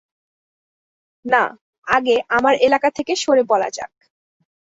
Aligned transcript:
না, 1.25 1.43
আগে 1.87 2.15
আমার 2.29 2.53
এলাকা 2.67 2.89
থেকে 2.97 3.13
সরে 3.15 3.43
পড়া 3.49 3.69
যাক। 3.71 3.91